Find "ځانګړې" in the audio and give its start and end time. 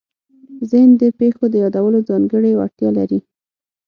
2.09-2.51